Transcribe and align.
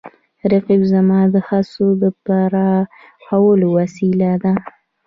رقیب 0.51 0.81
زما 0.93 1.19
د 1.33 1.35
هڅو 1.47 1.87
د 2.01 2.03
پراخولو 2.23 3.67
وسیله 3.77 4.31
ده 4.43 4.53